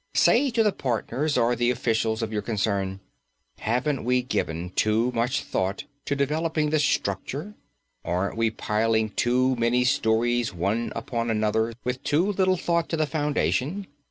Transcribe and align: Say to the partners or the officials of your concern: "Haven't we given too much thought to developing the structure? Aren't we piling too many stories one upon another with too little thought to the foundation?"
Say 0.15 0.49
to 0.49 0.63
the 0.63 0.71
partners 0.71 1.37
or 1.37 1.55
the 1.55 1.69
officials 1.69 2.23
of 2.23 2.33
your 2.33 2.41
concern: 2.41 3.01
"Haven't 3.59 4.03
we 4.03 4.23
given 4.23 4.71
too 4.71 5.11
much 5.11 5.43
thought 5.43 5.83
to 6.05 6.15
developing 6.15 6.71
the 6.71 6.79
structure? 6.79 7.53
Aren't 8.03 8.35
we 8.35 8.49
piling 8.49 9.11
too 9.11 9.55
many 9.57 9.83
stories 9.83 10.55
one 10.55 10.91
upon 10.95 11.29
another 11.29 11.73
with 11.83 12.01
too 12.01 12.31
little 12.31 12.57
thought 12.57 12.89
to 12.89 12.97
the 12.97 13.05
foundation?" 13.05 13.85